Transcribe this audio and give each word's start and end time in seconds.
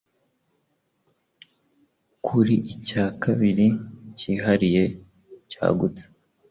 Kuri 2.25 2.55
icya 2.73 3.05
kabiri 3.23 3.67
cyihariye 4.17 4.83
cyagutse 5.51 6.03